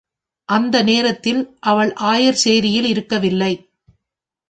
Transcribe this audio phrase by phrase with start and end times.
[0.49, 1.41] அந்த நேரத்தில்
[1.59, 3.53] அவள் ஆயர் சேரியில் இருக்கவில்லை.